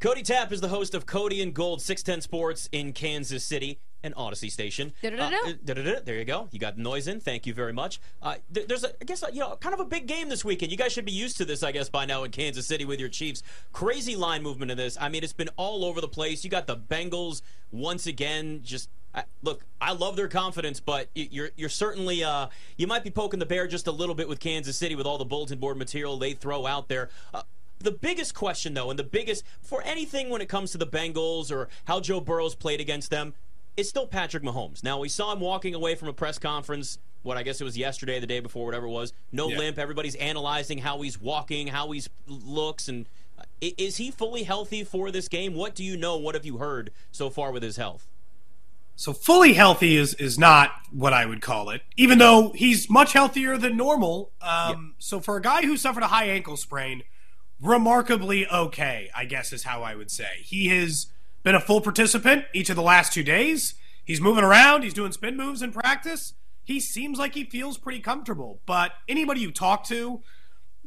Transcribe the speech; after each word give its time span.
Cody 0.00 0.22
Tapp 0.22 0.52
is 0.52 0.60
the 0.60 0.68
host 0.68 0.94
of 0.94 1.06
Cody 1.06 1.42
and 1.42 1.52
Gold 1.52 1.82
610 1.82 2.20
Sports 2.20 2.68
in 2.70 2.92
Kansas 2.92 3.42
City 3.42 3.80
and 4.04 4.14
Audacy 4.14 4.48
Station. 4.48 4.92
Uh, 5.18 5.30
there 6.04 6.18
you 6.18 6.24
go. 6.24 6.48
You 6.52 6.60
got 6.60 6.76
the 6.76 6.82
noise 6.82 7.08
in. 7.08 7.18
Thank 7.18 7.46
you 7.46 7.52
very 7.54 7.72
much. 7.72 8.00
Uh, 8.22 8.36
there's, 8.48 8.84
a, 8.84 8.90
I 9.00 9.04
guess, 9.04 9.24
uh, 9.24 9.30
you 9.32 9.40
know, 9.40 9.56
kind 9.56 9.74
of 9.74 9.80
a 9.80 9.84
big 9.84 10.06
game 10.06 10.28
this 10.28 10.44
weekend. 10.44 10.70
You 10.70 10.78
guys 10.78 10.92
should 10.92 11.04
be 11.04 11.10
used 11.10 11.36
to 11.38 11.44
this, 11.44 11.64
I 11.64 11.72
guess, 11.72 11.88
by 11.88 12.04
now 12.04 12.22
in 12.22 12.30
Kansas 12.30 12.64
City 12.64 12.84
with 12.84 13.00
your 13.00 13.08
Chiefs. 13.08 13.42
Crazy 13.72 14.14
line 14.14 14.40
movement 14.44 14.70
in 14.70 14.76
this. 14.76 14.96
I 15.00 15.08
mean, 15.08 15.24
it's 15.24 15.32
been 15.32 15.50
all 15.56 15.84
over 15.84 16.00
the 16.00 16.06
place. 16.06 16.44
You 16.44 16.50
got 16.50 16.68
the 16.68 16.76
Bengals 16.76 17.42
once 17.72 18.06
again 18.06 18.60
just 18.62 18.90
I- 19.16 19.24
look, 19.42 19.64
I 19.80 19.94
love 19.94 20.14
their 20.14 20.28
confidence, 20.28 20.78
but 20.80 21.08
you're 21.14 21.50
you're 21.56 21.70
certainly 21.70 22.22
uh, 22.22 22.48
you 22.76 22.86
might 22.86 23.02
be 23.02 23.10
poking 23.10 23.40
the 23.40 23.46
bear 23.46 23.66
just 23.66 23.86
a 23.88 23.90
little 23.90 24.14
bit 24.14 24.28
with 24.28 24.38
Kansas 24.38 24.76
City 24.76 24.94
with 24.94 25.06
all 25.06 25.18
the 25.18 25.24
bulletin 25.24 25.58
board 25.58 25.76
material 25.76 26.18
they 26.18 26.34
throw 26.34 26.66
out 26.66 26.88
there. 26.88 27.08
The 27.80 27.92
biggest 27.92 28.34
question, 28.34 28.74
though, 28.74 28.90
and 28.90 28.98
the 28.98 29.04
biggest 29.04 29.44
for 29.62 29.82
anything 29.82 30.30
when 30.30 30.40
it 30.40 30.48
comes 30.48 30.72
to 30.72 30.78
the 30.78 30.86
Bengals 30.86 31.52
or 31.52 31.68
how 31.84 32.00
Joe 32.00 32.20
Burrow's 32.20 32.54
played 32.54 32.80
against 32.80 33.10
them, 33.10 33.34
is 33.76 33.88
still 33.88 34.06
Patrick 34.06 34.42
Mahomes. 34.42 34.82
Now 34.82 34.98
we 34.98 35.08
saw 35.08 35.32
him 35.32 35.38
walking 35.40 35.74
away 35.74 35.94
from 35.94 36.08
a 36.08 36.12
press 36.12 36.38
conference. 36.38 36.98
What 37.22 37.36
I 37.36 37.42
guess 37.44 37.60
it 37.60 37.64
was 37.64 37.78
yesterday, 37.78 38.18
the 38.18 38.26
day 38.26 38.40
before, 38.40 38.64
whatever 38.66 38.86
it 38.86 38.90
was. 38.90 39.12
No 39.30 39.48
Yeah. 39.48 39.58
limp. 39.58 39.78
Everybody's 39.78 40.16
analyzing 40.16 40.78
how 40.78 41.00
he's 41.02 41.20
walking, 41.20 41.68
how 41.68 41.90
he 41.92 42.02
looks, 42.26 42.88
and 42.88 43.08
uh, 43.38 43.42
is 43.60 43.96
he 43.98 44.10
fully 44.10 44.42
healthy 44.42 44.82
for 44.82 45.10
this 45.12 45.28
game? 45.28 45.54
What 45.54 45.74
do 45.76 45.84
you 45.84 45.96
know? 45.96 46.16
What 46.16 46.34
have 46.34 46.44
you 46.44 46.58
heard 46.58 46.90
so 47.12 47.30
far 47.30 47.52
with 47.52 47.62
his 47.62 47.76
health? 47.76 48.08
So 48.96 49.12
fully 49.12 49.52
healthy 49.52 49.96
is 49.96 50.14
is 50.14 50.38
not 50.40 50.72
what 50.90 51.12
I 51.12 51.24
would 51.24 51.40
call 51.40 51.70
it, 51.70 51.82
even 51.96 52.18
though 52.18 52.50
he's 52.50 52.90
much 52.90 53.12
healthier 53.12 53.56
than 53.56 53.76
normal. 53.76 54.32
Um, 54.42 54.94
So 54.98 55.20
for 55.20 55.36
a 55.36 55.40
guy 55.42 55.62
who 55.62 55.76
suffered 55.76 56.02
a 56.02 56.08
high 56.08 56.24
ankle 56.24 56.56
sprain, 56.56 57.04
remarkably 57.60 58.46
okay, 58.46 59.10
I 59.14 59.24
guess 59.24 59.52
is 59.52 59.64
how 59.64 59.82
I 59.82 59.94
would 59.94 60.10
say. 60.10 60.42
He 60.42 60.68
has 60.68 61.06
been 61.42 61.54
a 61.54 61.60
full 61.60 61.80
participant 61.80 62.44
each 62.52 62.70
of 62.70 62.76
the 62.76 62.82
last 62.82 63.12
two 63.12 63.22
days. 63.22 63.74
He's 64.04 64.20
moving 64.20 64.44
around. 64.44 64.82
He's 64.82 64.94
doing 64.94 65.12
spin 65.12 65.36
moves 65.36 65.62
in 65.62 65.72
practice. 65.72 66.34
He 66.64 66.80
seems 66.80 67.18
like 67.18 67.34
he 67.34 67.44
feels 67.44 67.78
pretty 67.78 68.00
comfortable. 68.00 68.60
But 68.66 68.92
anybody 69.08 69.40
you 69.40 69.50
talk 69.50 69.84
to 69.84 70.22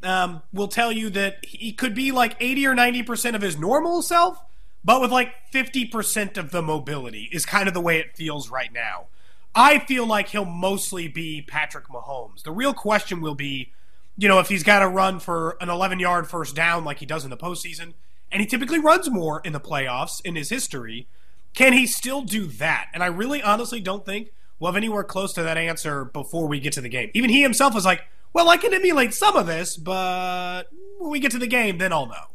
um, 0.04 0.42
will 0.54 0.68
tell 0.68 0.92
you 0.92 1.10
that 1.12 1.44
he 1.46 1.74
could 1.74 1.94
be 1.94 2.12
like 2.12 2.36
80 2.40 2.68
or 2.68 2.76
90% 2.76 3.36
of 3.36 3.42
his 3.42 3.58
normal 3.58 4.02
self, 4.02 4.44
but 4.84 5.02
with 5.02 5.12
like 5.12 5.34
50% 5.54 6.38
of 6.38 6.52
the 6.52 6.62
mobility 6.62 7.30
is 7.32 7.46
kind 7.46 7.68
of 7.68 7.74
the 7.74 7.82
way 7.82 8.00
it 8.00 8.16
feels 8.16 8.50
right 8.50 8.72
now. 8.74 9.08
I 9.54 9.80
feel 9.80 10.06
like 10.06 10.30
he'll 10.30 10.46
mostly 10.46 11.08
be 11.08 11.42
Patrick 11.42 11.88
Mahomes. 11.88 12.44
The 12.44 12.52
real 12.52 12.74
question 12.74 13.22
will 13.22 13.36
be, 13.36 13.74
you 14.18 14.28
know, 14.28 14.40
if 14.40 14.50
he's 14.50 14.64
got 14.64 14.80
to 14.80 14.88
run 14.88 15.20
for 15.20 15.58
an 15.62 15.70
11 15.70 16.00
yard 16.00 16.28
first 16.28 16.56
down 16.56 16.84
like 16.84 17.00
he 17.00 17.06
does 17.06 17.24
in 17.24 17.30
the 17.30 17.38
postseason, 17.38 17.94
and 18.32 18.42
he 18.42 18.48
typically 18.48 18.80
runs 18.80 19.10
more 19.10 19.42
in 19.44 19.54
the 19.54 19.60
playoffs 19.60 20.22
in 20.24 20.36
his 20.36 20.50
history, 20.50 21.08
can 21.54 21.74
he 21.74 21.86
still 21.86 22.22
do 22.22 22.46
that? 22.46 22.88
And 22.94 23.04
I 23.04 23.08
really 23.08 23.42
honestly 23.42 23.82
don't 23.82 24.06
think 24.06 24.32
we'll 24.60 24.72
have 24.72 24.78
anywhere 24.78 25.04
close 25.04 25.34
to 25.34 25.44
that 25.44 25.58
answer 25.58 26.06
before 26.06 26.48
we 26.48 26.60
get 26.60 26.74
to 26.74 26.82
the 26.82 26.90
game. 26.90 27.12
Even 27.14 27.30
he 27.30 27.42
himself 27.42 27.74
was 27.74 27.86
like, 27.86 28.04
well, 28.34 28.50
I 28.50 28.58
can 28.58 28.74
emulate 28.74 29.14
some 29.14 29.36
of 29.36 29.48
this, 29.48 29.76
but 29.76 30.64
when 31.00 31.12
we 31.12 31.20
get 31.20 31.32
to 31.32 31.40
the 31.40 31.48
game, 31.48 31.78
then 31.78 31.92
I'll 31.92 32.08
know. 32.08 32.31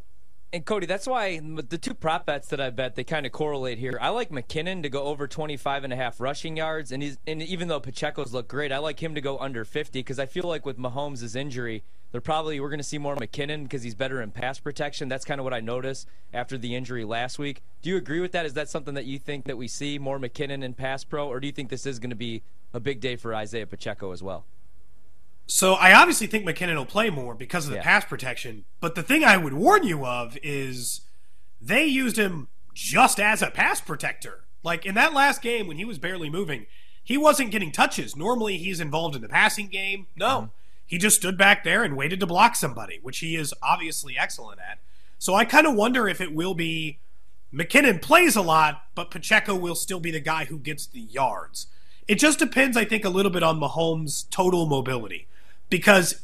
And 0.53 0.65
Cody, 0.65 0.85
that's 0.85 1.05
why 1.05 1.41
the 1.41 1.77
two 1.77 1.93
prop 1.93 2.25
bets 2.25 2.47
that 2.49 2.61
I 2.61 2.69
bet 2.69 2.95
they 2.95 3.03
kind 3.03 3.25
of 3.25 3.33
correlate 3.33 3.79
here. 3.79 3.97
I 4.01 4.09
like 4.09 4.29
McKinnon 4.29 4.81
to 4.83 4.89
go 4.89 5.03
over 5.03 5.27
25 5.27 5.83
and 5.83 5.91
a 5.91 5.95
half 5.97 6.21
rushing 6.21 6.55
yards, 6.55 6.93
and 6.93 7.03
he's 7.03 7.17
and 7.27 7.41
even 7.41 7.67
though 7.67 7.81
Pacheco's 7.81 8.33
look 8.33 8.47
great, 8.47 8.71
I 8.71 8.77
like 8.77 9.03
him 9.03 9.13
to 9.15 9.19
go 9.19 9.37
under 9.39 9.65
50 9.65 9.99
because 9.99 10.19
I 10.19 10.25
feel 10.25 10.45
like 10.45 10.65
with 10.65 10.77
Mahomes' 10.77 11.35
injury, 11.35 11.83
they're 12.13 12.21
probably 12.21 12.61
we're 12.61 12.69
going 12.69 12.79
to 12.79 12.83
see 12.83 12.97
more 12.97 13.17
McKinnon 13.17 13.63
because 13.63 13.83
he's 13.83 13.93
better 13.93 14.21
in 14.21 14.31
pass 14.31 14.57
protection. 14.57 15.09
That's 15.09 15.25
kind 15.25 15.41
of 15.41 15.43
what 15.43 15.53
I 15.53 15.59
noticed 15.59 16.07
after 16.33 16.57
the 16.57 16.75
injury 16.75 17.03
last 17.03 17.37
week. 17.37 17.61
Do 17.81 17.89
you 17.89 17.97
agree 17.97 18.21
with 18.21 18.31
that? 18.31 18.45
Is 18.45 18.53
that 18.53 18.69
something 18.69 18.93
that 18.93 19.05
you 19.05 19.19
think 19.19 19.45
that 19.45 19.57
we 19.57 19.67
see 19.67 19.99
more 19.99 20.17
McKinnon 20.17 20.63
in 20.63 20.73
pass 20.73 21.03
pro, 21.03 21.27
or 21.27 21.41
do 21.41 21.47
you 21.47 21.53
think 21.53 21.67
this 21.69 21.85
is 21.85 21.99
going 21.99 22.11
to 22.11 22.15
be 22.15 22.41
a 22.73 22.79
big 22.79 23.01
day 23.01 23.17
for 23.17 23.35
Isaiah 23.35 23.67
Pacheco 23.67 24.13
as 24.13 24.23
well? 24.23 24.45
So 25.47 25.73
I 25.75 25.93
obviously 25.93 26.27
think 26.27 26.45
McKinnon 26.45 26.75
will 26.75 26.85
play 26.85 27.09
more 27.09 27.33
because 27.33 27.65
of 27.65 27.71
the 27.71 27.77
Yeah. 27.77 27.83
pass 27.83 28.05
protection. 28.05 28.65
But 28.81 28.95
the 28.95 29.03
thing 29.03 29.23
I 29.23 29.37
would 29.37 29.53
warn 29.53 29.83
you 29.83 30.05
of 30.05 30.37
is 30.43 31.01
they 31.61 31.85
used 31.85 32.17
him 32.17 32.49
just 32.73 33.19
as 33.19 33.41
a 33.41 33.49
pass 33.49 33.79
protector. 33.81 34.43
Like 34.61 34.85
in 34.85 34.95
that 34.95 35.13
last 35.13 35.41
game 35.41 35.67
when 35.67 35.77
he 35.77 35.85
was 35.85 35.97
barely 35.97 36.29
moving, 36.29 36.65
he 37.01 37.17
wasn't 37.17 37.51
getting 37.51 37.71
touches. 37.71 38.15
Normally 38.15 38.57
he's 38.57 38.81
involved 38.81 39.15
in 39.15 39.21
the 39.21 39.29
passing 39.29 39.67
game. 39.67 40.07
No. 40.15 40.27
Mm-hmm. 40.27 40.45
He 40.85 40.97
just 40.97 41.15
stood 41.17 41.37
back 41.37 41.63
there 41.63 41.83
and 41.83 41.95
waited 41.97 42.19
to 42.19 42.25
block 42.27 42.55
somebody, 42.55 42.99
which 43.01 43.19
he 43.19 43.35
is 43.35 43.53
obviously 43.61 44.17
excellent 44.17 44.59
at. 44.59 44.79
So 45.17 45.33
I 45.33 45.45
kind 45.45 45.65
of 45.65 45.75
wonder 45.75 46.07
if 46.07 46.21
it 46.21 46.33
will 46.33 46.53
be 46.53 46.99
McKinnon 47.53 48.01
plays 48.01 48.35
a 48.35 48.41
lot, 48.41 48.83
but 48.95 49.11
Pacheco 49.11 49.55
will 49.55 49.75
still 49.75 49.99
be 49.99 50.11
the 50.11 50.19
guy 50.19 50.45
who 50.45 50.59
gets 50.59 50.85
the 50.85 50.99
yards. 50.99 51.67
It 52.07 52.15
just 52.15 52.39
depends, 52.39 52.77
I 52.77 52.85
think, 52.85 53.03
a 53.05 53.09
little 53.09 53.31
bit 53.31 53.43
on 53.43 53.59
Mahomes' 53.59 54.29
total 54.29 54.65
mobility. 54.65 55.27
Because 55.69 56.21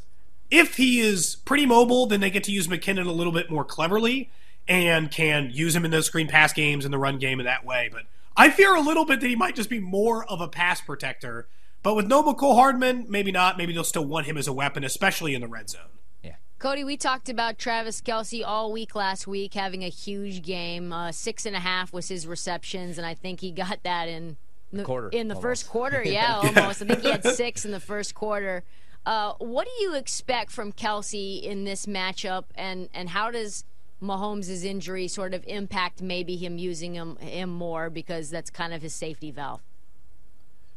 if 0.50 0.78
he 0.78 1.00
is 1.00 1.38
pretty 1.46 1.66
mobile, 1.66 2.06
then 2.06 2.22
they 2.22 2.30
get 2.30 2.44
to 2.46 2.52
use 2.52 2.68
McKinnon 2.68 3.08
a 3.08 3.12
little 3.12 3.34
bit 3.34 3.50
more 3.50 3.66
cleverly 3.66 4.30
and 4.68 5.12
can 5.12 5.50
use 5.52 5.76
him 5.76 5.84
in 5.84 5.92
those 5.92 6.06
screen 6.06 6.28
pass 6.28 6.54
games 6.54 6.86
and 6.86 6.94
the 6.94 6.98
run 6.98 7.18
game 7.20 7.40
in 7.40 7.46
that 7.46 7.66
way. 7.66 7.90
But 7.92 8.04
I 8.38 8.50
fear 8.50 8.76
a 8.76 8.82
little 8.82 9.06
bit 9.06 9.20
that 9.22 9.28
he 9.28 9.36
might 9.36 9.56
just 9.56 9.70
be 9.70 9.80
more 9.80 10.26
of 10.26 10.42
a 10.42 10.48
pass 10.48 10.80
protector. 10.82 11.48
But 11.82 11.96
with 11.96 12.08
no 12.08 12.24
Mecole 12.24 12.56
Hardman, 12.56 13.08
maybe 13.10 13.32
not. 13.32 13.58
Maybe 13.58 13.74
they'll 13.74 13.84
still 13.84 14.06
want 14.06 14.26
him 14.26 14.38
as 14.38 14.48
a 14.48 14.54
weapon, 14.54 14.84
especially 14.86 15.36
in 15.36 15.42
the 15.42 15.50
red 15.50 15.70
zone. 15.70 15.82
Yeah. 16.24 16.36
Cody, 16.60 16.86
we 16.86 16.96
talked 16.96 17.28
about 17.28 17.58
Travis 17.58 18.00
Kelce 18.00 18.42
all 18.46 18.72
week 18.72 18.96
last 18.96 19.28
week, 19.28 19.54
having 19.54 19.84
a 19.84 19.90
huge 19.90 20.44
game. 20.44 20.94
Uh, 20.94 21.12
six 21.12 21.46
and 21.46 21.58
a 21.58 21.60
half 21.60 21.92
was 21.92 22.08
his 22.08 22.26
receptions, 22.26 22.98
and 22.98 23.06
I 23.06 23.16
think 23.16 23.42
he 23.42 23.52
got 23.52 23.84
that 23.84 24.08
in 24.08 24.38
the, 24.72 24.84
Quarter, 24.84 25.10
in 25.10 25.28
the 25.28 25.36
almost. 25.36 25.44
first 25.44 25.68
quarter. 25.70 26.02
Yeah, 26.06 26.36
almost. 26.38 26.82
I 26.82 26.86
think 26.86 27.02
he 27.02 27.12
had 27.12 27.26
six 27.26 27.66
in 27.66 27.72
the 27.72 27.82
first 27.82 28.16
quarter. 28.16 28.64
Uh, 29.06 29.34
what 29.40 29.66
do 29.68 29.84
you 29.84 29.96
expect 29.96 30.52
from 30.52 30.72
Kelce 30.72 31.42
in 31.42 31.66
this 31.66 31.86
matchup, 31.86 32.46
and 32.56 32.90
and 32.94 33.10
how 33.10 33.32
does 33.32 33.66
Mahomes' 34.02 34.64
injury 34.64 35.08
sort 35.08 35.34
of 35.34 35.44
impact 35.48 36.02
maybe 36.02 36.36
him 36.36 36.58
using 36.58 36.94
him 36.94 37.18
him 37.18 37.50
more 37.50 37.90
because 37.90 38.30
that's 38.30 38.50
kind 38.50 38.74
of 38.74 38.82
his 38.82 38.94
safety 38.94 39.32
valve? 39.32 39.62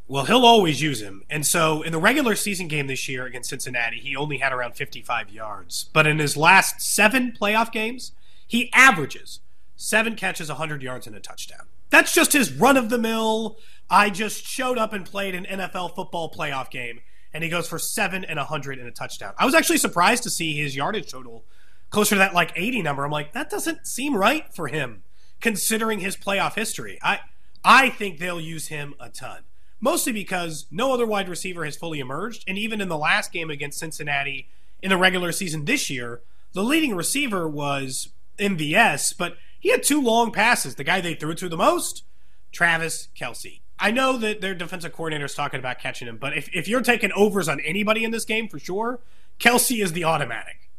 Well, 0.09 0.25
he'll 0.25 0.47
always 0.47 0.81
use 0.81 1.03
him. 1.03 1.25
And 1.28 1.44
so 1.44 1.82
in 1.82 1.91
the 1.91 1.98
regular 1.98 2.36
season 2.36 2.69
game 2.69 2.86
this 2.86 3.09
year 3.09 3.26
against 3.26 3.50
Cincinnati, 3.50 3.98
he 3.98 4.15
only 4.15 4.38
had 4.38 4.53
around 4.53 4.75
55 4.76 5.31
yards. 5.31 5.91
But 5.92 6.06
in 6.06 6.20
his 6.20 6.36
last 6.36 6.81
seven 6.81 7.32
playoff 7.32 7.72
games, 7.72 8.12
he 8.47 8.70
averages 8.72 9.41
seven 9.75 10.15
catches, 10.15 10.48
100 10.48 10.81
yards, 10.81 11.09
and 11.09 11.16
a 11.16 11.20
touchdown. 11.20 11.66
That's 11.91 12.15
just 12.15 12.32
his 12.32 12.53
run 12.53 12.76
of 12.76 12.88
the 12.88 12.98
mill. 12.98 13.59
I 13.91 14.10
just 14.10 14.44
showed 14.47 14.78
up 14.78 14.92
and 14.92 15.04
played 15.04 15.34
an 15.34 15.44
NFL 15.44 15.94
football 15.94 16.31
playoff 16.31 16.70
game, 16.70 17.00
and 17.36 17.44
he 17.44 17.50
goes 17.50 17.69
for 17.69 17.78
seven 17.78 18.24
and 18.24 18.38
a 18.38 18.42
100 18.42 18.78
and 18.78 18.88
a 18.88 18.91
touchdown. 18.91 19.34
I 19.38 19.44
was 19.44 19.54
actually 19.54 19.78
surprised 19.78 20.22
to 20.24 20.30
see 20.30 20.54
his 20.54 20.74
yardage 20.74 21.10
total 21.10 21.44
closer 21.91 22.14
to 22.14 22.19
that 22.19 22.34
like 22.34 22.52
80 22.56 22.82
number. 22.82 23.04
I'm 23.04 23.12
like, 23.12 23.32
that 23.34 23.50
doesn't 23.50 23.86
seem 23.86 24.16
right 24.16 24.52
for 24.52 24.69
him, 24.69 25.04
considering 25.41 26.00
his 26.00 26.16
playoff 26.16 26.54
history. 26.54 26.98
I 27.02 27.20
I 27.64 27.91
think 27.91 28.19
they'll 28.19 28.41
use 28.41 28.69
him 28.69 28.94
a 28.98 29.08
ton 29.08 29.44
mostly 29.80 30.12
because 30.12 30.66
no 30.70 30.92
other 30.92 31.06
wide 31.06 31.28
receiver 31.28 31.64
has 31.64 31.76
fully 31.76 32.00
emerged. 32.00 32.44
And 32.48 32.58
even 32.58 32.80
in 32.80 32.88
the 32.88 32.98
last 32.98 33.32
game 33.32 33.50
against 33.50 33.78
Cincinnati 33.78 34.48
in 34.82 34.91
the 34.91 34.97
regular 34.97 35.32
season 35.32 35.64
this 35.64 35.91
year, 35.91 36.22
the 36.53 36.62
leading 36.62 36.94
receiver 36.94 37.48
was 37.48 38.08
MVS, 38.38 39.16
but 39.16 39.36
he 39.60 39.70
had 39.70 39.82
two 39.82 40.00
long 40.00 40.32
passes. 40.32 40.74
The 40.74 40.84
guy 40.84 41.00
they 41.00 41.14
threw 41.14 41.34
to 41.34 41.48
the 41.48 41.56
most, 41.56 42.04
Travis 42.53 43.08
Kelce. 43.18 43.60
I 43.78 43.91
know 43.91 44.16
that 44.16 44.41
their 44.41 44.54
defensive 44.54 44.92
coordinator 44.92 45.26
is 45.26 45.34
talking 45.34 45.60
about 45.60 45.78
catching 45.78 46.09
him, 46.09 46.16
but 46.16 46.37
if, 46.37 46.48
if 46.54 46.66
you're 46.66 46.81
taking 46.81 47.12
overs 47.12 47.48
on 47.48 47.60
anybody 47.60 48.04
in 48.04 48.10
this 48.10 48.25
game 48.25 48.48
for 48.48 48.59
sure, 48.59 49.00
Kelce 49.38 49.82
is 49.82 49.92
the 49.92 50.04
automatic. 50.04 50.70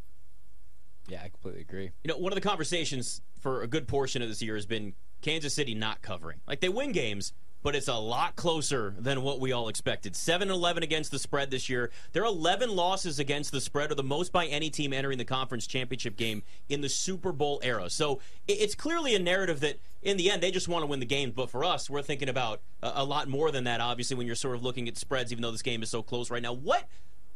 Yeah, 1.07 1.21
I 1.23 1.29
completely 1.29 1.61
agree. 1.61 1.91
You 2.03 2.09
know, 2.09 2.17
one 2.17 2.31
of 2.31 2.35
the 2.35 2.47
conversations 2.47 3.21
for 3.39 3.61
a 3.61 3.67
good 3.67 3.87
portion 3.87 4.21
of 4.21 4.27
this 4.29 4.41
year 4.41 4.55
has 4.55 4.65
been 4.65 4.93
Kansas 5.21 5.53
City 5.53 5.73
not 5.73 6.01
covering. 6.01 6.39
Like 6.47 6.59
they 6.59 6.69
win 6.69 6.91
games, 6.91 7.33
but 7.63 7.75
it's 7.75 7.87
a 7.87 7.95
lot 7.95 8.35
closer 8.35 8.93
than 8.97 9.21
what 9.21 9.39
we 9.39 9.51
all 9.51 9.67
expected. 9.67 10.15
7 10.15 10.49
11 10.49 10.83
against 10.83 11.11
the 11.11 11.19
spread 11.19 11.51
this 11.51 11.69
year. 11.69 11.91
Their 12.13 12.23
11 12.23 12.75
losses 12.75 13.19
against 13.19 13.51
the 13.51 13.61
spread 13.61 13.91
are 13.91 13.95
the 13.95 14.03
most 14.03 14.31
by 14.31 14.45
any 14.45 14.69
team 14.69 14.93
entering 14.93 15.17
the 15.17 15.25
conference 15.25 15.67
championship 15.67 16.15
game 16.15 16.43
in 16.69 16.81
the 16.81 16.89
Super 16.89 17.31
Bowl 17.31 17.59
era. 17.63 17.89
So 17.89 18.19
it's 18.47 18.75
clearly 18.75 19.15
a 19.15 19.19
narrative 19.19 19.59
that 19.61 19.79
in 20.01 20.17
the 20.17 20.29
end 20.29 20.41
they 20.41 20.51
just 20.51 20.67
want 20.67 20.83
to 20.83 20.87
win 20.87 20.99
the 20.99 21.05
game. 21.05 21.31
but 21.31 21.49
for 21.49 21.63
us, 21.63 21.89
we're 21.89 22.01
thinking 22.01 22.29
about 22.29 22.61
a, 22.81 22.91
a 22.95 23.03
lot 23.03 23.27
more 23.27 23.51
than 23.51 23.63
that 23.65 23.81
obviously 23.81 24.15
when 24.15 24.27
you're 24.27 24.35
sort 24.35 24.55
of 24.55 24.63
looking 24.63 24.87
at 24.87 24.97
spreads 24.97 25.31
even 25.31 25.41
though 25.41 25.51
this 25.51 25.61
game 25.61 25.83
is 25.83 25.89
so 25.89 26.01
close 26.01 26.31
right 26.31 26.41
now. 26.41 26.53
What 26.53 26.87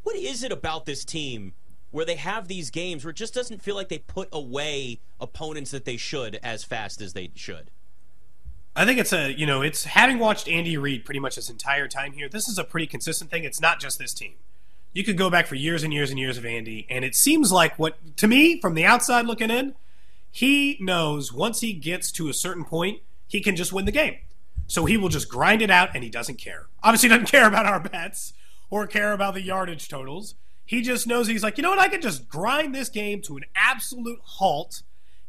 what 0.03 0.15
is 0.15 0.43
it 0.43 0.51
about 0.51 0.85
this 0.85 1.05
team 1.05 1.53
where 1.91 2.05
they 2.05 2.15
have 2.15 2.47
these 2.47 2.69
games 2.69 3.03
where 3.03 3.11
it 3.11 3.17
just 3.17 3.33
doesn't 3.33 3.61
feel 3.61 3.75
like 3.75 3.89
they 3.89 3.99
put 3.99 4.29
away 4.31 4.99
opponents 5.19 5.71
that 5.71 5.85
they 5.85 5.97
should 5.97 6.39
as 6.41 6.63
fast 6.63 7.01
as 7.01 7.13
they 7.13 7.31
should? 7.35 7.69
I 8.75 8.85
think 8.85 8.99
it's 8.99 9.11
a, 9.11 9.31
you 9.31 9.45
know, 9.45 9.61
it's 9.61 9.83
having 9.83 10.17
watched 10.17 10.47
Andy 10.47 10.77
Reid 10.77 11.03
pretty 11.03 11.19
much 11.19 11.35
his 11.35 11.49
entire 11.49 11.87
time 11.87 12.13
here, 12.13 12.29
this 12.29 12.47
is 12.47 12.57
a 12.57 12.63
pretty 12.63 12.87
consistent 12.87 13.29
thing. 13.29 13.43
It's 13.43 13.59
not 13.59 13.79
just 13.79 13.99
this 13.99 14.13
team. 14.13 14.35
You 14.93 15.03
could 15.03 15.17
go 15.17 15.29
back 15.29 15.47
for 15.47 15.55
years 15.55 15.83
and 15.83 15.93
years 15.93 16.09
and 16.09 16.19
years 16.19 16.37
of 16.37 16.45
Andy, 16.45 16.85
and 16.89 17.05
it 17.05 17.15
seems 17.15 17.51
like 17.51 17.77
what, 17.79 18.17
to 18.17 18.27
me, 18.27 18.59
from 18.59 18.73
the 18.73 18.85
outside 18.85 19.25
looking 19.25 19.49
in, 19.49 19.75
he 20.31 20.77
knows 20.79 21.33
once 21.33 21.61
he 21.61 21.73
gets 21.73 22.11
to 22.13 22.29
a 22.29 22.33
certain 22.33 22.63
point, 22.63 23.01
he 23.27 23.41
can 23.41 23.55
just 23.55 23.73
win 23.73 23.85
the 23.85 23.91
game. 23.91 24.17
So 24.67 24.85
he 24.85 24.95
will 24.95 25.09
just 25.09 25.29
grind 25.29 25.61
it 25.61 25.69
out 25.69 25.89
and 25.93 26.03
he 26.03 26.09
doesn't 26.09 26.37
care. 26.37 26.67
Obviously, 26.81 27.09
doesn't 27.09 27.25
care 27.25 27.47
about 27.47 27.65
our 27.65 27.79
bets 27.79 28.33
or 28.69 28.87
care 28.87 29.11
about 29.11 29.33
the 29.33 29.41
yardage 29.41 29.89
totals. 29.89 30.35
He 30.65 30.81
just 30.81 31.05
knows 31.05 31.27
he's 31.27 31.43
like, 31.43 31.57
you 31.57 31.61
know 31.61 31.71
what? 31.71 31.79
I 31.79 31.89
can 31.89 32.01
just 32.01 32.29
grind 32.29 32.73
this 32.73 32.87
game 32.87 33.21
to 33.23 33.35
an 33.35 33.43
absolute 33.53 34.19
halt 34.23 34.83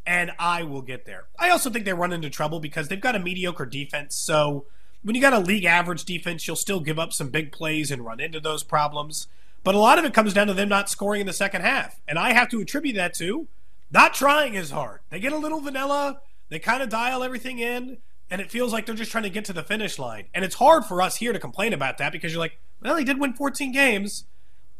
and 0.06 0.32
I 0.38 0.62
will 0.62 0.82
get 0.82 1.06
there. 1.06 1.26
I 1.38 1.50
also 1.50 1.70
think 1.70 1.84
they 1.84 1.92
run 1.92 2.12
into 2.12 2.30
trouble 2.30 2.60
because 2.60 2.88
they've 2.88 3.00
got 3.00 3.14
a 3.14 3.20
mediocre 3.20 3.66
defense. 3.66 4.14
So 4.16 4.66
when 5.02 5.14
you 5.14 5.20
got 5.20 5.32
a 5.32 5.38
league 5.38 5.64
average 5.64 6.04
defense, 6.04 6.46
you'll 6.46 6.56
still 6.56 6.80
give 6.80 6.98
up 6.98 7.12
some 7.12 7.28
big 7.28 7.52
plays 7.52 7.90
and 7.90 8.04
run 8.04 8.20
into 8.20 8.40
those 8.40 8.62
problems. 8.62 9.28
But 9.64 9.74
a 9.74 9.78
lot 9.78 9.98
of 9.98 10.04
it 10.04 10.14
comes 10.14 10.34
down 10.34 10.48
to 10.48 10.54
them 10.54 10.68
not 10.68 10.88
scoring 10.88 11.20
in 11.20 11.26
the 11.26 11.32
second 11.32 11.62
half. 11.62 12.00
And 12.08 12.18
I 12.18 12.32
have 12.32 12.50
to 12.50 12.60
attribute 12.60 12.96
that 12.96 13.14
to 13.14 13.46
not 13.92 14.14
trying 14.14 14.56
as 14.56 14.70
hard. 14.70 15.00
They 15.10 15.20
get 15.20 15.32
a 15.32 15.38
little 15.38 15.60
vanilla, 15.60 16.20
they 16.48 16.58
kind 16.58 16.82
of 16.82 16.88
dial 16.88 17.22
everything 17.22 17.58
in, 17.58 17.98
and 18.30 18.40
it 18.40 18.50
feels 18.50 18.72
like 18.72 18.86
they're 18.86 18.94
just 18.94 19.12
trying 19.12 19.24
to 19.24 19.30
get 19.30 19.44
to 19.44 19.52
the 19.52 19.62
finish 19.62 19.98
line. 19.98 20.24
And 20.34 20.44
it's 20.44 20.54
hard 20.56 20.84
for 20.84 21.02
us 21.02 21.16
here 21.16 21.32
to 21.32 21.38
complain 21.38 21.72
about 21.72 21.98
that 21.98 22.12
because 22.12 22.32
you're 22.32 22.40
like, 22.40 22.58
well, 22.80 22.96
he 22.96 23.04
did 23.04 23.20
win 23.20 23.34
14 23.34 23.70
games. 23.70 24.24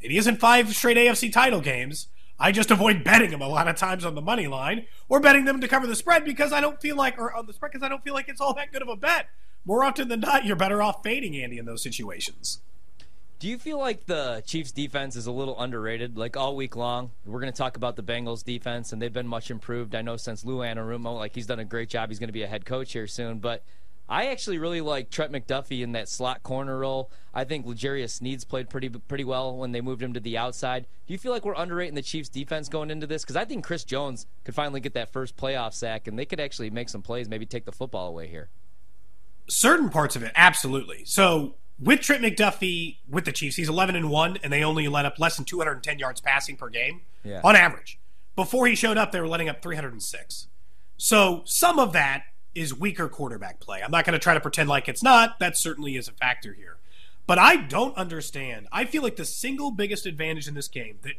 It 0.00 0.10
isn't 0.10 0.40
five 0.40 0.74
straight 0.74 0.96
AFC 0.96 1.32
title 1.32 1.60
games. 1.60 2.08
I 2.38 2.50
just 2.52 2.70
avoid 2.70 3.04
betting 3.04 3.30
them 3.30 3.40
a 3.40 3.48
lot 3.48 3.68
of 3.68 3.76
times 3.76 4.04
on 4.04 4.14
the 4.14 4.20
money 4.20 4.46
line 4.46 4.86
or 5.08 5.20
betting 5.20 5.44
them 5.44 5.60
to 5.60 5.68
cover 5.68 5.86
the 5.86 5.94
spread 5.94 6.24
because 6.24 6.52
I 6.52 6.60
don't 6.60 6.80
feel 6.80 6.96
like, 6.96 7.18
or 7.18 7.32
on 7.32 7.46
the 7.46 7.52
spread 7.52 7.72
because 7.72 7.84
I 7.84 7.88
don't 7.88 8.02
feel 8.02 8.14
like 8.14 8.28
it's 8.28 8.40
all 8.40 8.54
that 8.54 8.72
good 8.72 8.82
of 8.82 8.88
a 8.88 8.96
bet. 8.96 9.28
More 9.64 9.84
often 9.84 10.08
than 10.08 10.20
not, 10.20 10.44
you're 10.44 10.56
better 10.56 10.82
off 10.82 11.02
fading 11.04 11.36
Andy 11.36 11.58
in 11.58 11.66
those 11.66 11.82
situations. 11.82 12.60
Do 13.38 13.48
you 13.48 13.58
feel 13.58 13.78
like 13.78 14.06
the 14.06 14.42
Chiefs 14.46 14.70
defense 14.70 15.16
is 15.16 15.26
a 15.26 15.32
little 15.32 15.60
underrated? 15.60 16.16
Like 16.16 16.36
all 16.36 16.54
week 16.54 16.76
long, 16.76 17.10
we're 17.24 17.40
going 17.40 17.52
to 17.52 17.56
talk 17.56 17.76
about 17.76 17.96
the 17.96 18.02
Bengals 18.02 18.44
defense, 18.44 18.92
and 18.92 19.02
they've 19.02 19.12
been 19.12 19.26
much 19.26 19.50
improved. 19.50 19.96
I 19.96 20.02
know 20.02 20.16
since 20.16 20.44
Lou 20.44 20.58
Anarumo, 20.58 21.16
like 21.16 21.34
he's 21.34 21.46
done 21.46 21.58
a 21.58 21.64
great 21.64 21.88
job. 21.88 22.08
He's 22.08 22.20
going 22.20 22.28
to 22.28 22.32
be 22.32 22.44
a 22.44 22.48
head 22.48 22.64
coach 22.64 22.92
here 22.92 23.08
soon, 23.08 23.40
but 23.40 23.64
I 24.08 24.26
actually 24.26 24.58
really 24.58 24.80
like 24.80 25.10
Trent 25.10 25.32
McDuffie 25.32 25.82
in 25.82 25.92
that 25.92 26.08
slot 26.08 26.42
corner 26.42 26.78
role. 26.78 27.10
I 27.32 27.44
think 27.44 27.64
L'Jarius 27.64 28.10
Sneed's 28.10 28.44
played 28.44 28.68
pretty 28.68 28.88
pretty 28.88 29.24
well 29.24 29.56
when 29.56 29.72
they 29.72 29.80
moved 29.80 30.02
him 30.02 30.12
to 30.12 30.20
the 30.20 30.36
outside. 30.36 30.86
Do 31.06 31.12
you 31.12 31.18
feel 31.18 31.32
like 31.32 31.44
we're 31.44 31.54
underrating 31.54 31.94
the 31.94 32.02
Chiefs' 32.02 32.28
defense 32.28 32.68
going 32.68 32.90
into 32.90 33.06
this? 33.06 33.22
Because 33.22 33.36
I 33.36 33.44
think 33.44 33.64
Chris 33.64 33.84
Jones 33.84 34.26
could 34.44 34.54
finally 34.54 34.80
get 34.80 34.94
that 34.94 35.12
first 35.12 35.36
playoff 35.36 35.72
sack, 35.72 36.06
and 36.06 36.18
they 36.18 36.26
could 36.26 36.40
actually 36.40 36.70
make 36.70 36.88
some 36.88 37.02
plays, 37.02 37.28
maybe 37.28 37.46
take 37.46 37.64
the 37.64 37.72
football 37.72 38.08
away 38.08 38.28
here. 38.28 38.50
Certain 39.48 39.88
parts 39.88 40.14
of 40.14 40.22
it, 40.22 40.32
absolutely. 40.34 41.04
So 41.04 41.54
with 41.80 42.00
Trent 42.00 42.22
McDuffie 42.22 42.98
with 43.08 43.24
the 43.24 43.32
Chiefs, 43.32 43.56
he's 43.56 43.68
11 43.68 43.96
and 43.96 44.10
one, 44.10 44.38
and 44.42 44.52
they 44.52 44.62
only 44.62 44.88
let 44.88 45.06
up 45.06 45.18
less 45.18 45.36
than 45.36 45.44
210 45.44 45.98
yards 45.98 46.20
passing 46.20 46.56
per 46.56 46.68
game 46.68 47.00
yeah. 47.24 47.40
on 47.42 47.56
average. 47.56 47.98
Before 48.36 48.66
he 48.66 48.74
showed 48.74 48.96
up, 48.96 49.12
they 49.12 49.20
were 49.20 49.28
letting 49.28 49.48
up 49.48 49.62
306. 49.62 50.48
So 50.96 51.42
some 51.44 51.78
of 51.78 51.92
that 51.92 52.24
is 52.54 52.74
weaker 52.74 53.08
quarterback 53.08 53.60
play. 53.60 53.82
I'm 53.82 53.90
not 53.90 54.04
going 54.04 54.12
to 54.12 54.18
try 54.18 54.34
to 54.34 54.40
pretend 54.40 54.68
like 54.68 54.88
it's 54.88 55.02
not. 55.02 55.38
That 55.38 55.56
certainly 55.56 55.96
is 55.96 56.08
a 56.08 56.12
factor 56.12 56.52
here. 56.52 56.76
But 57.26 57.38
I 57.38 57.56
don't 57.56 57.96
understand. 57.96 58.66
I 58.72 58.84
feel 58.84 59.02
like 59.02 59.16
the 59.16 59.24
single 59.24 59.70
biggest 59.70 60.06
advantage 60.06 60.48
in 60.48 60.54
this 60.54 60.68
game 60.68 60.98
that 61.02 61.14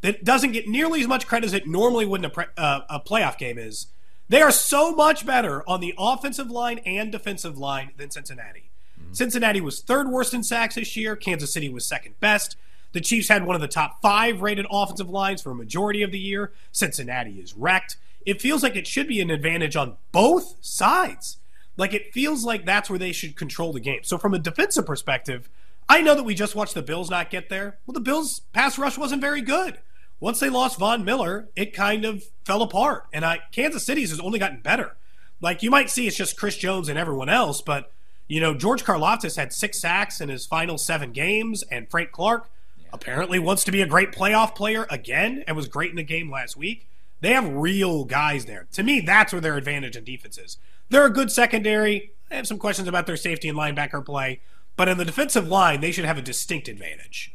that 0.00 0.24
doesn't 0.24 0.52
get 0.52 0.68
nearly 0.68 1.00
as 1.00 1.06
much 1.06 1.26
credit 1.26 1.46
as 1.46 1.54
it 1.54 1.66
normally 1.66 2.04
would 2.04 2.20
in 2.20 2.26
a, 2.26 2.30
pre, 2.30 2.44
uh, 2.58 2.80
a 2.90 3.00
playoff 3.00 3.38
game 3.38 3.56
is 3.56 3.86
they 4.28 4.42
are 4.42 4.50
so 4.50 4.92
much 4.92 5.24
better 5.24 5.62
on 5.68 5.80
the 5.80 5.94
offensive 5.96 6.50
line 6.50 6.78
and 6.84 7.12
defensive 7.12 7.56
line 7.56 7.90
than 7.96 8.10
Cincinnati. 8.10 8.70
Mm-hmm. 9.00 9.14
Cincinnati 9.14 9.60
was 9.60 9.80
third 9.80 10.08
worst 10.08 10.34
in 10.34 10.42
sacks 10.42 10.74
this 10.74 10.96
year. 10.96 11.16
Kansas 11.16 11.52
City 11.52 11.68
was 11.68 11.86
second 11.86 12.18
best. 12.20 12.56
The 12.92 13.00
Chiefs 13.00 13.28
had 13.28 13.44
one 13.44 13.54
of 13.54 13.62
the 13.62 13.68
top 13.68 14.00
five 14.02 14.40
rated 14.40 14.66
offensive 14.70 15.10
lines 15.10 15.42
for 15.42 15.50
a 15.50 15.54
majority 15.54 16.02
of 16.02 16.12
the 16.12 16.18
year. 16.18 16.52
Cincinnati 16.70 17.40
is 17.40 17.54
wrecked 17.54 17.96
it 18.26 18.40
feels 18.40 18.62
like 18.62 18.76
it 18.76 18.86
should 18.86 19.08
be 19.08 19.20
an 19.20 19.30
advantage 19.30 19.76
on 19.76 19.96
both 20.12 20.56
sides. 20.60 21.38
Like 21.76 21.92
it 21.92 22.12
feels 22.12 22.44
like 22.44 22.64
that's 22.64 22.88
where 22.88 22.98
they 22.98 23.12
should 23.12 23.36
control 23.36 23.72
the 23.72 23.80
game. 23.80 24.00
So 24.02 24.18
from 24.18 24.34
a 24.34 24.38
defensive 24.38 24.86
perspective, 24.86 25.48
I 25.88 26.00
know 26.00 26.14
that 26.14 26.24
we 26.24 26.34
just 26.34 26.54
watched 26.54 26.74
the 26.74 26.82
Bills 26.82 27.10
not 27.10 27.30
get 27.30 27.48
there. 27.48 27.78
Well, 27.86 27.92
the 27.92 28.00
Bills 28.00 28.40
pass 28.52 28.78
rush 28.78 28.96
wasn't 28.96 29.20
very 29.20 29.42
good. 29.42 29.78
Once 30.20 30.40
they 30.40 30.48
lost 30.48 30.78
Von 30.78 31.04
Miller, 31.04 31.48
it 31.56 31.74
kind 31.74 32.04
of 32.04 32.24
fell 32.44 32.62
apart. 32.62 33.06
And 33.12 33.24
I, 33.24 33.40
Kansas 33.52 33.84
City's 33.84 34.10
has 34.10 34.20
only 34.20 34.38
gotten 34.38 34.60
better. 34.60 34.96
Like 35.40 35.62
you 35.62 35.70
might 35.70 35.90
see 35.90 36.06
it's 36.06 36.16
just 36.16 36.38
Chris 36.38 36.56
Jones 36.56 36.88
and 36.88 36.98
everyone 36.98 37.28
else, 37.28 37.60
but 37.60 37.90
you 38.26 38.40
know, 38.40 38.54
George 38.54 38.84
Karlaftis 38.84 39.36
had 39.36 39.52
six 39.52 39.78
sacks 39.78 40.20
in 40.20 40.30
his 40.30 40.46
final 40.46 40.78
seven 40.78 41.12
games, 41.12 41.62
and 41.70 41.90
Frank 41.90 42.10
Clark 42.10 42.48
apparently 42.92 43.38
wants 43.38 43.64
to 43.64 43.72
be 43.72 43.82
a 43.82 43.86
great 43.86 44.12
playoff 44.12 44.54
player 44.54 44.86
again 44.88 45.44
and 45.46 45.56
was 45.56 45.68
great 45.68 45.90
in 45.90 45.96
the 45.96 46.02
game 46.02 46.30
last 46.30 46.56
week. 46.56 46.86
They 47.24 47.32
have 47.32 47.48
real 47.54 48.04
guys 48.04 48.44
there. 48.44 48.66
To 48.72 48.82
me, 48.82 49.00
that's 49.00 49.32
where 49.32 49.40
their 49.40 49.56
advantage 49.56 49.96
in 49.96 50.04
defense 50.04 50.36
is. 50.36 50.58
They're 50.90 51.06
a 51.06 51.10
good 51.10 51.32
secondary. 51.32 52.12
I 52.30 52.34
have 52.34 52.46
some 52.46 52.58
questions 52.58 52.86
about 52.86 53.06
their 53.06 53.16
safety 53.16 53.48
and 53.48 53.56
linebacker 53.56 54.04
play, 54.04 54.42
but 54.76 54.88
in 54.88 54.98
the 54.98 55.06
defensive 55.06 55.48
line, 55.48 55.80
they 55.80 55.90
should 55.90 56.04
have 56.04 56.18
a 56.18 56.22
distinct 56.22 56.68
advantage. 56.68 57.34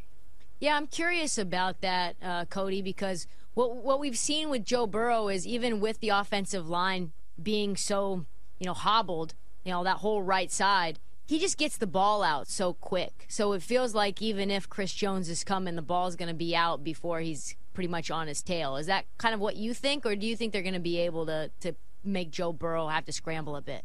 Yeah, 0.60 0.76
I'm 0.76 0.86
curious 0.86 1.38
about 1.38 1.80
that, 1.80 2.14
uh, 2.22 2.44
Cody, 2.44 2.82
because 2.82 3.26
what 3.54 3.74
what 3.74 3.98
we've 3.98 4.16
seen 4.16 4.48
with 4.48 4.64
Joe 4.64 4.86
Burrow 4.86 5.26
is 5.26 5.44
even 5.44 5.80
with 5.80 5.98
the 5.98 6.10
offensive 6.10 6.68
line 6.68 7.10
being 7.42 7.76
so 7.76 8.26
you 8.60 8.66
know 8.66 8.74
hobbled, 8.74 9.34
you 9.64 9.72
know 9.72 9.82
that 9.82 9.96
whole 9.96 10.22
right 10.22 10.52
side, 10.52 11.00
he 11.26 11.40
just 11.40 11.58
gets 11.58 11.76
the 11.76 11.88
ball 11.88 12.22
out 12.22 12.46
so 12.46 12.74
quick. 12.74 13.26
So 13.28 13.54
it 13.54 13.62
feels 13.62 13.92
like 13.92 14.22
even 14.22 14.52
if 14.52 14.68
Chris 14.68 14.94
Jones 14.94 15.28
is 15.28 15.42
coming, 15.42 15.74
the 15.74 15.82
ball's 15.82 16.14
going 16.14 16.28
to 16.28 16.34
be 16.34 16.54
out 16.54 16.84
before 16.84 17.18
he's 17.18 17.56
pretty 17.74 17.88
much 17.88 18.10
on 18.10 18.26
his 18.26 18.42
tail. 18.42 18.76
Is 18.76 18.86
that 18.86 19.06
kind 19.18 19.34
of 19.34 19.40
what 19.40 19.56
you 19.56 19.74
think, 19.74 20.04
or 20.04 20.16
do 20.16 20.26
you 20.26 20.36
think 20.36 20.52
they're 20.52 20.62
going 20.62 20.74
to 20.74 20.80
be 20.80 20.98
able 20.98 21.26
to 21.26 21.50
to 21.60 21.74
make 22.04 22.30
Joe 22.30 22.52
Burrow 22.52 22.88
have 22.88 23.04
to 23.06 23.12
scramble 23.12 23.56
a 23.56 23.62
bit? 23.62 23.84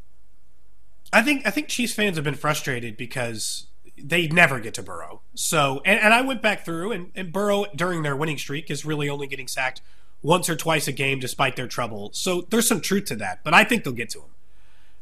I 1.14 1.22
think 1.22 1.46
I 1.46 1.52
think 1.52 1.68
Chiefs 1.68 1.94
fans 1.94 2.18
have 2.18 2.24
been 2.24 2.36
frustrated 2.36 2.98
because 2.98 3.68
they 3.98 4.28
never 4.28 4.60
get 4.60 4.74
to 4.74 4.84
Burrow. 4.84 5.22
So, 5.36 5.82
and, 5.86 6.00
and 6.00 6.14
I 6.14 6.22
went 6.22 6.42
back 6.42 6.66
through, 6.66 6.92
and, 6.92 7.12
and 7.16 7.32
Burrow 7.32 7.66
during 7.76 8.04
their 8.04 8.16
winning 8.16 8.38
streak 8.38 8.70
is 8.70 8.86
really 8.86 9.10
only 9.10 9.28
getting 9.28 9.48
sacked 9.48 9.82
once 10.22 10.50
or 10.50 10.56
twice 10.56 10.88
a 10.88 10.92
game 10.92 11.20
despite 11.20 11.56
their 11.56 11.68
trouble. 11.68 12.10
So 12.14 12.42
there's 12.50 12.68
some 12.68 12.82
truth 12.82 13.06
to 13.06 13.16
that, 13.18 13.40
but 13.44 13.54
I 13.54 13.64
think 13.64 13.84
they'll 13.84 13.94
get 13.94 14.10
to 14.12 14.20
him. 14.20 14.30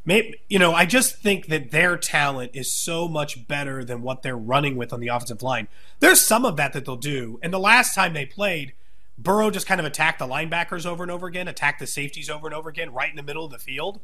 Maybe, 0.06 0.36
you 0.50 0.60
know, 0.60 0.74
I 0.74 0.86
just 0.86 1.18
think 1.18 1.48
that 1.48 1.72
their 1.72 1.96
talent 1.96 2.52
is 2.54 2.74
so 2.74 3.08
much 3.08 3.48
better 3.48 3.86
than 3.86 4.02
what 4.02 4.22
they're 4.22 4.38
running 4.38 4.76
with 4.76 4.92
on 4.92 5.00
the 5.00 5.08
offensive 5.08 5.42
line. 5.42 5.70
There's 6.00 6.20
some 6.20 6.44
of 6.44 6.58
that 6.58 6.74
that 6.74 6.86
they'll 6.86 6.98
do. 6.98 7.40
And 7.42 7.54
the 7.54 7.60
last 7.60 7.96
time 7.96 8.14
they 8.14 8.26
played, 8.26 8.74
Burrow 9.18 9.50
just 9.50 9.66
kind 9.68 9.80
of 9.80 9.86
attacked 9.86 10.20
the 10.20 10.28
linebackers 10.28 10.86
over 10.86 11.04
and 11.04 11.12
over 11.12 11.28
again, 11.28 11.48
attacked 11.48 11.80
the 11.80 11.88
safeties 11.88 12.30
over 12.30 12.48
and 12.48 12.56
over 12.56 12.70
again, 12.70 12.94
right 12.94 13.10
in 13.10 13.16
the 13.16 13.24
middle 13.24 13.46
of 13.46 13.52
the 13.52 13.60
field, 13.60 14.02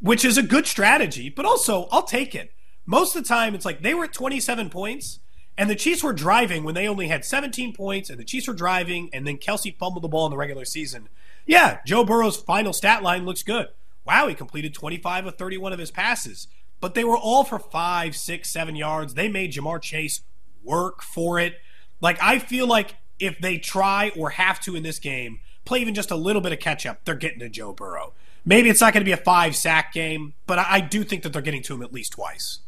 which 0.00 0.26
is 0.26 0.36
a 0.36 0.42
good 0.42 0.66
strategy. 0.66 1.30
But 1.30 1.46
also, 1.46 1.88
I'll 1.90 2.02
take 2.02 2.34
it. 2.34 2.52
Most 2.84 3.16
of 3.16 3.22
the 3.22 3.28
time, 3.28 3.54
it's 3.54 3.64
like 3.64 3.80
they 3.80 3.94
were 3.94 4.04
at 4.04 4.12
27 4.12 4.68
points, 4.68 5.20
and 5.56 5.70
the 5.70 5.74
Chiefs 5.74 6.02
were 6.02 6.12
driving 6.12 6.64
when 6.64 6.74
they 6.74 6.88
only 6.88 7.08
had 7.08 7.24
17 7.24 7.72
points, 7.72 8.10
and 8.10 8.18
the 8.18 8.24
Chiefs 8.24 8.46
were 8.46 8.54
driving, 8.54 9.08
and 9.12 9.26
then 9.26 9.38
Kelce 9.38 9.76
fumbled 9.78 10.04
the 10.04 10.08
ball 10.08 10.26
in 10.26 10.30
the 10.30 10.36
regular 10.36 10.66
season. 10.66 11.08
Yeah, 11.46 11.78
Joe 11.86 12.04
Burrow's 12.04 12.36
final 12.36 12.74
stat 12.74 13.02
line 13.02 13.24
looks 13.24 13.42
good 13.42 13.68
wow, 14.04 14.28
he 14.28 14.34
completed 14.34 14.74
25 14.74 15.26
of 15.26 15.36
31 15.36 15.72
of 15.72 15.78
his 15.78 15.90
passes. 15.90 16.48
But 16.80 16.94
they 16.94 17.04
were 17.04 17.16
all 17.16 17.44
for 17.44 17.58
five, 17.58 18.16
six, 18.16 18.50
seven 18.50 18.74
yards. 18.74 19.14
They 19.14 19.28
made 19.28 19.52
Ja'Marr 19.52 19.82
Chase 19.82 20.22
work 20.64 21.02
for 21.02 21.38
it. 21.38 21.56
Like, 22.00 22.20
I 22.22 22.38
feel 22.38 22.66
like 22.66 22.96
if 23.18 23.38
they 23.38 23.58
try 23.58 24.10
or 24.16 24.30
have 24.30 24.60
to 24.60 24.74
in 24.74 24.82
this 24.82 24.98
game, 24.98 25.40
play 25.64 25.80
even 25.80 25.94
just 25.94 26.10
a 26.10 26.16
little 26.16 26.40
bit 26.40 26.52
of 26.52 26.58
catch 26.58 26.86
up, 26.86 27.04
they're 27.04 27.14
getting 27.14 27.38
to 27.40 27.48
Joe 27.48 27.72
Burrow. 27.72 28.14
Maybe 28.44 28.70
it's 28.70 28.80
not 28.80 28.94
going 28.94 29.02
to 29.02 29.04
be 29.04 29.12
a 29.12 29.18
five 29.18 29.54
sack 29.54 29.92
game, 29.92 30.32
but 30.46 30.58
I, 30.58 30.80
do 30.80 31.04
think 31.04 31.22
that 31.22 31.32
they're 31.34 31.42
getting 31.42 31.62
to 31.64 31.74
him 31.74 31.82
at 31.82 31.92
least 31.92 32.12
twice. 32.12 32.60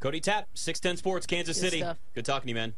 Cody 0.00 0.20
Tapp, 0.20 0.48
610 0.54 0.96
Sports, 0.96 1.26
Kansas 1.26 1.58
Good 1.58 1.70
City. 1.70 1.82
stuff. 1.82 1.98
Good 2.14 2.24
talking 2.24 2.46
to 2.46 2.48
you, 2.48 2.54
man. 2.54 2.74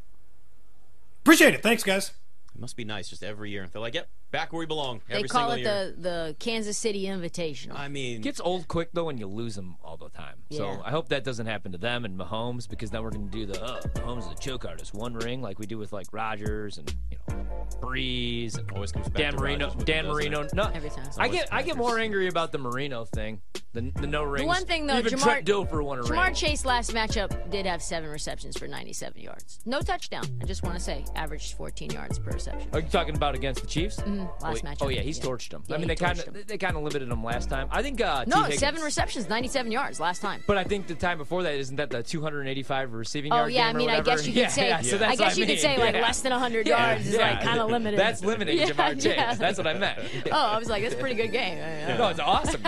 Appreciate 1.23 1.55
it. 1.55 1.63
Thanks, 1.63 1.85
guys. 1.85 2.13
It 2.59 2.61
must 2.61 2.77
be 2.77 2.85
nice 2.85 3.09
just 3.09 3.23
every 3.23 3.53
year. 3.53 3.69
They're 3.71 3.81
like, 3.81 3.95
yep, 3.95 4.09
back 4.33 4.53
where 4.53 4.59
we 4.59 4.67
belong. 4.67 5.01
They 5.09 5.23
call 5.23 5.51
single 5.51 5.53
it 5.53 5.61
year. 5.61 5.95
the 5.95 6.03
the 6.03 6.37
Kansas 6.41 6.77
City 6.77 7.05
Invitational. 7.05 7.79
I 7.79 7.87
mean, 7.87 8.17
It 8.17 8.23
gets 8.23 8.41
old 8.41 8.67
quick 8.67 8.89
though 8.93 9.05
when 9.05 9.17
you 9.17 9.29
lose 9.29 9.55
them 9.55 9.77
all 9.81 9.97
the 9.97 10.09
time. 10.09 10.39
Yeah. 10.49 10.59
So 10.59 10.83
I 10.85 10.91
hope 10.91 11.11
that 11.11 11.23
doesn't 11.23 11.47
happen 11.47 11.71
to 11.71 11.79
them 11.79 12.05
and 12.05 12.19
Mahomes 12.19 12.69
because 12.69 12.91
then 12.91 13.05
we're 13.05 13.11
going 13.11 13.31
to 13.31 13.39
do 13.39 13.47
the 13.47 13.63
uh, 13.63 13.81
Mahomes 13.95 14.27
is 14.27 14.37
a 14.37 14.43
choke 14.43 14.65
artist, 14.65 14.93
one 14.93 15.15
ring 15.15 15.41
like 15.41 15.61
we 15.61 15.67
do 15.67 15.79
with 15.79 15.93
like 15.93 16.09
Rodgers 16.11 16.79
and 16.79 16.93
you 17.13 17.19
know 17.29 17.47
Brees 17.81 18.59
and 18.59 18.69
always 18.73 18.91
comes 18.91 19.09
back 19.09 19.23
Dan 19.23 19.33
to 19.35 19.39
Marino. 19.39 19.71
Dan 19.85 20.07
Marino. 20.09 20.49
No, 20.53 20.65
Every 20.75 20.91
time. 20.91 21.09
I 21.17 21.29
get 21.29 21.49
I 21.53 21.63
get 21.63 21.77
more 21.77 21.97
angry 22.01 22.27
about 22.27 22.51
the 22.51 22.59
Marino 22.59 23.05
thing 23.05 23.41
than 23.55 23.63
The, 23.79 24.01
the 24.01 24.07
no 24.09 24.25
rings. 24.25 24.47
one 24.47 24.65
thing, 24.65 24.87
though, 24.87 24.99
even 24.99 25.13
Ja'Marr- 25.19 25.45
Dilfer 25.45 25.83
won 25.85 26.01
a 26.01 26.03
Ja'Marr 26.03 26.27
ring. 26.27 26.35
Chase 26.35 26.65
last 26.65 26.93
matchup 26.93 27.49
did 27.51 27.65
have 27.65 27.81
seven 27.81 28.11
receptions 28.11 28.57
for 28.59 28.67
97 28.67 29.21
yards. 29.23 29.61
No 29.67 29.81
touchdown. 29.81 30.25
I 30.43 30.47
just 30.47 30.65
want 30.65 30.75
to 30.77 30.81
say, 30.83 31.05
averaged 31.15 31.55
14 31.57 31.91
yards 31.91 32.19
per 32.19 32.33
reception. 32.33 32.69
Are 32.73 32.81
you 32.81 32.89
talking 32.89 33.15
about 33.15 33.35
against 33.37 33.61
the 33.61 33.69
Chiefs? 33.69 33.99
last 33.99 34.09
oh, 34.43 34.53
matchup, 34.67 34.77
Oh 34.81 34.89
yeah, 34.89 35.01
he's 35.03 35.19
yeah. 35.19 35.25
torched 35.25 35.51
them. 35.51 35.63
Yeah, 35.69 35.77
I 35.77 35.79
mean, 35.79 35.87
they 35.89 35.95
kind 35.97 36.19
of 36.19 36.47
they 36.47 36.59
kind 36.59 36.77
of 36.77 36.83
limited 36.83 37.09
him 37.09 37.23
last 37.23 37.49
time. 37.49 37.69
I 37.71 37.83
think. 37.83 38.01
Uh. 38.01 38.25
No, 38.27 38.43
Higgins- 38.43 38.61
seven 38.61 38.83
receptions, 38.83 39.29
97 39.29 39.71
yards 39.71 40.01
last 40.01 40.23
time. 40.23 40.43
But 40.47 40.57
I 40.59 40.65
think 40.65 40.87
the 40.89 40.95
time 40.97 41.19
before 41.19 41.43
that 41.45 41.55
isn't 41.55 41.77
that 41.77 41.91
the 41.91 42.03
285 42.03 42.93
receiving 42.95 43.33
Oh 43.33 43.47
yeah, 43.47 43.69
I 43.69 43.73
mean, 43.73 43.91
I 43.91 44.01
guess 44.01 44.27
you 44.27 44.33
could 44.33 44.41
Yeah, 44.43 44.49
say. 44.49 44.69
yeah, 44.69 44.81
so 44.83 45.05
I 45.05 45.15
guess 45.15 45.37
you 45.37 45.47
mean. 45.47 45.55
could 45.55 45.61
say 45.63 45.79
like 45.79 45.95
less 45.95 46.21
than 46.21 46.33
100 46.33 46.67
Yeah, 46.67 46.91
yards 46.95 47.07
is 47.09 47.17
like 47.17 47.43
kind 47.43 47.61
of 47.61 47.71
limited. 47.71 47.99
That's 47.99 48.25
limiting 48.25 48.59
Ja'Marr 48.69 49.01
Chase. 49.01 49.39
That's 49.39 49.59
what 49.59 49.67
I 49.67 49.75
meant. 49.75 49.99
Oh, 50.33 50.37
I 50.37 50.59
was 50.59 50.69
like, 50.69 50.83
that's 50.83 50.95
a 50.95 50.99
pretty 50.99 51.15
good 51.15 51.33
game. 51.33 51.59
No, 51.97 52.09
it's 52.09 52.21
awesome 52.21 52.63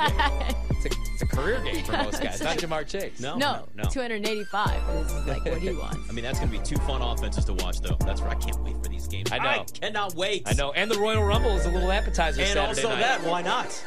career 1.41 1.61
game 1.63 1.85
for 1.85 1.93
most 1.93 2.23
guys, 2.23 2.41
not 2.43 2.57
Ja'Marr 2.59 2.87
Chase. 2.87 3.21
No, 3.21 3.37
No, 3.37 3.69
no. 3.75 3.85
285 3.85 4.89
is 5.07 5.13
like 5.27 5.45
what 5.45 5.59
he 5.59 5.73
wants. 5.73 5.99
I 6.09 6.13
mean, 6.13 6.25
that's 6.25 6.39
going 6.39 6.51
to 6.51 6.59
be 6.59 6.65
two 6.65 6.77
fun 6.85 7.03
offenses 7.03 7.45
to 7.47 7.55
watch, 7.55 7.81
though. 7.81 7.97
That's 8.01 8.21
right. 8.21 8.37
I 8.37 8.41
can't 8.41 8.61
wait 8.63 8.77
for 8.83 8.89
these 8.89 9.07
games. 9.07 9.31
I 9.33 9.39
know. 9.39 9.49
I 9.49 9.65
cannot 9.65 10.15
wait. 10.15 10.43
I 10.47 10.53
know. 10.55 10.73
And 10.73 10.91
the 10.91 10.99
Royal 10.99 11.23
Rumble 11.23 11.57
is 11.57 11.65
a 11.67 11.71
little 11.71 11.91
appetizer 11.93 12.41
And 12.43 12.51
Saturday 12.51 12.83
also 12.83 12.89
night. 12.91 13.01
that. 13.01 13.23
Why 13.25 13.43
not? 13.43 13.85